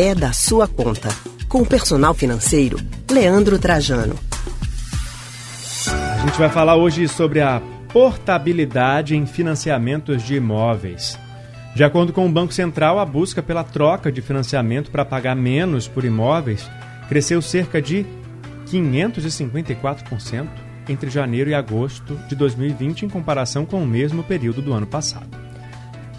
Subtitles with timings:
[0.00, 1.08] é da sua conta.
[1.48, 2.78] Com o personal financeiro,
[3.10, 4.14] Leandro Trajano.
[5.88, 7.60] A gente vai falar hoje sobre a
[7.92, 11.18] portabilidade em financiamentos de imóveis.
[11.74, 15.88] De acordo com o Banco Central, a busca pela troca de financiamento para pagar menos
[15.88, 16.70] por imóveis
[17.08, 18.06] cresceu cerca de
[18.68, 20.46] 554%
[20.88, 25.47] entre janeiro e agosto de 2020 em comparação com o mesmo período do ano passado.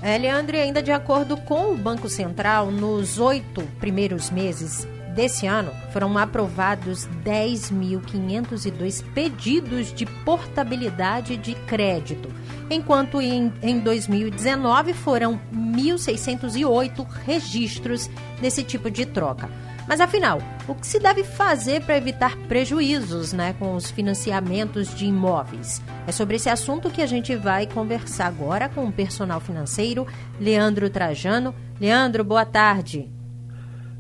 [0.02, 0.16] É,
[0.62, 7.06] ainda de acordo com o Banco Central, nos oito primeiros meses desse ano, foram aprovados
[7.26, 12.30] 10.502 pedidos de portabilidade de crédito,
[12.70, 19.50] enquanto em, em 2019 foram 1.608 registros desse tipo de troca.
[19.90, 25.08] Mas afinal, o que se deve fazer para evitar prejuízos né, com os financiamentos de
[25.08, 25.82] imóveis?
[26.06, 30.06] É sobre esse assunto que a gente vai conversar agora com o personal financeiro
[30.40, 31.56] Leandro Trajano.
[31.82, 33.10] Leandro, boa tarde.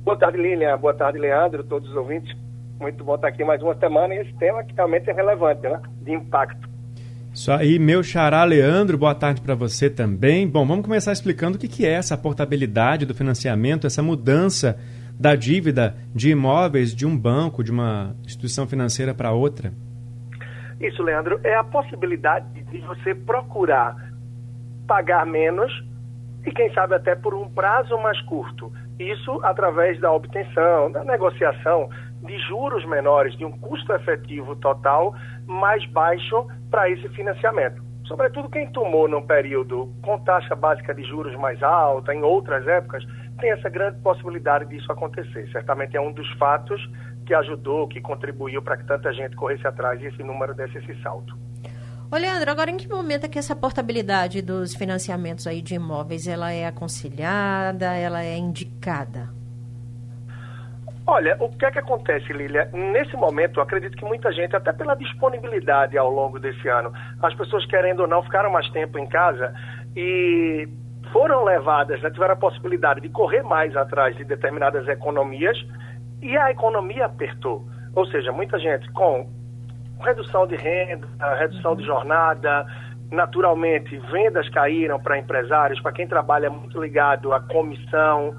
[0.04, 0.78] Boa tarde, Lilian.
[0.78, 2.38] Boa tarde, Leandro, todos os ouvintes.
[2.80, 5.82] Muito bom estar aqui mais uma semana e esse tema que realmente é relevante, né?
[6.04, 6.70] De impacto.
[7.34, 10.48] Isso aí, meu xará Leandro, boa tarde para você também.
[10.48, 14.78] Bom, vamos começar explicando o que, que é essa portabilidade do financiamento, essa mudança
[15.20, 19.74] da dívida de imóveis de um banco, de uma instituição financeira para outra?
[20.80, 23.96] Isso, Leandro, é a possibilidade de você procurar
[24.88, 25.72] pagar menos
[26.46, 28.72] e, quem sabe, até por um prazo mais curto.
[28.98, 31.90] Isso através da obtenção, da negociação
[32.24, 35.14] de juros menores, de um custo efetivo total
[35.46, 37.82] mais baixo para esse financiamento.
[38.06, 43.06] Sobretudo quem tomou num período com taxa básica de juros mais alta, em outras épocas,
[43.40, 45.50] tem essa grande possibilidade disso acontecer.
[45.52, 46.82] Certamente é um dos fatos
[47.26, 51.02] que ajudou, que contribuiu para que tanta gente corresse atrás e esse número desse esse
[51.02, 51.38] salto.
[52.12, 56.28] Ô Leandro, agora em que momento é que essa portabilidade dos financiamentos aí de imóveis
[56.28, 59.30] ela é aconselhada, ela é indicada?
[61.06, 62.70] Olha, o que é que acontece, Lília?
[62.74, 66.92] Nesse momento, acredito que muita gente, até pela disponibilidade ao longo desse ano,
[67.22, 69.54] as pessoas querendo ou não ficaram mais tempo em casa
[69.96, 70.68] e
[71.12, 75.58] foram levadas, né, tiveram a possibilidade de correr mais atrás de determinadas economias
[76.22, 77.66] e a economia apertou.
[77.96, 79.28] Ou seja, muita gente com
[80.02, 82.66] redução de renda, redução de jornada,
[83.12, 88.36] naturalmente vendas caíram para empresários, para quem trabalha muito ligado à comissão,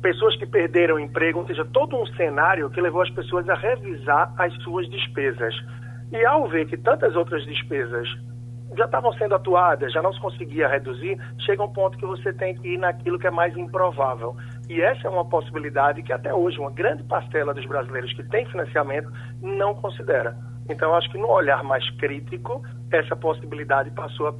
[0.00, 3.54] pessoas que perderam o emprego, ou seja, todo um cenário que levou as pessoas a
[3.54, 5.54] revisar as suas despesas.
[6.10, 8.08] E ao ver que tantas outras despesas
[8.76, 12.54] já estavam sendo atuadas, já não se conseguia reduzir, chega um ponto que você tem
[12.54, 14.36] que ir naquilo que é mais improvável.
[14.68, 18.46] E essa é uma possibilidade que até hoje uma grande parcela dos brasileiros que tem
[18.46, 20.36] financiamento não considera.
[20.68, 22.62] Então, acho que no olhar mais crítico,
[22.92, 24.34] essa possibilidade passou a,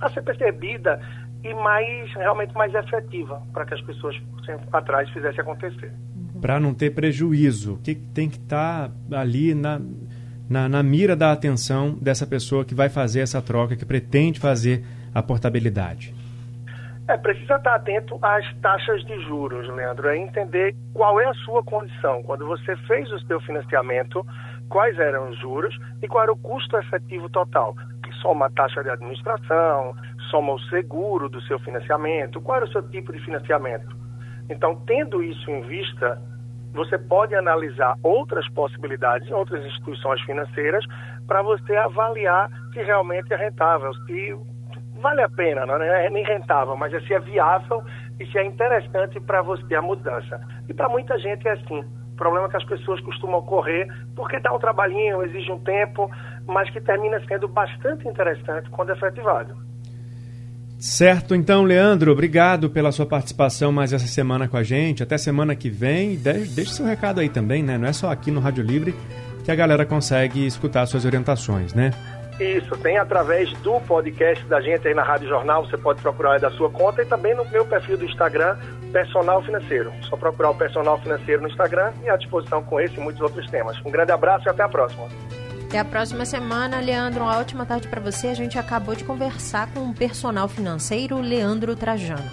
[0.00, 1.00] a ser percebida
[1.42, 4.16] e mais realmente mais efetiva para que as pessoas
[4.72, 5.92] atrás fizessem acontecer.
[6.40, 9.80] Para não ter prejuízo, o que tem que estar tá ali na,
[10.48, 14.84] na, na mira da atenção dessa pessoa que vai fazer essa troca, que pretende fazer
[15.14, 16.14] a portabilidade?
[17.08, 21.62] É, precisa estar atento às taxas de juros, Leandro, é entender qual é a sua
[21.62, 22.22] condição.
[22.24, 24.26] Quando você fez o seu financiamento,
[24.68, 27.76] quais eram os juros e qual era o custo efetivo total.
[28.02, 29.94] Que soma a taxa de administração,
[30.30, 33.96] soma o seguro do seu financiamento, qual era o seu tipo de financiamento.
[34.50, 36.20] Então, tendo isso em vista,
[36.76, 40.84] você pode analisar outras possibilidades outras instituições financeiras
[41.26, 44.36] para você avaliar se realmente é rentável, se
[45.00, 47.82] vale a pena, não é nem rentável, mas é se é viável
[48.18, 50.40] e se é interessante para você a mudança.
[50.68, 51.84] E para muita gente é assim.
[52.12, 56.10] O problema é que as pessoas costumam correr porque dá um trabalhinho, exige um tempo,
[56.46, 59.54] mas que termina sendo bastante interessante quando efetivado.
[60.78, 65.02] Certo, então, Leandro, obrigado pela sua participação mais essa semana com a gente.
[65.02, 66.16] Até semana que vem.
[66.16, 67.78] Deixe seu recado aí também, né?
[67.78, 68.94] Não é só aqui no Rádio Livre
[69.44, 71.92] que a galera consegue escutar suas orientações, né?
[72.38, 76.40] Isso, tem através do podcast da gente aí na Rádio Jornal, você pode procurar aí
[76.40, 78.58] da sua conta e também no meu perfil do Instagram,
[78.92, 79.90] Personal Financeiro.
[80.02, 83.48] Só procurar o Personal Financeiro no Instagram e à disposição com esse e muitos outros
[83.50, 83.78] temas.
[83.86, 85.06] Um grande abraço e até a próxima.
[85.66, 87.24] Até a próxima semana, Leandro.
[87.24, 88.28] Uma ótima tarde para você.
[88.28, 92.30] A gente acabou de conversar com o personal financeiro Leandro Trajano.